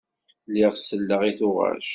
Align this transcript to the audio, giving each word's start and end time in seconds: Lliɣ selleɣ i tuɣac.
Lliɣ 0.49 0.73
selleɣ 0.77 1.21
i 1.29 1.31
tuɣac. 1.37 1.87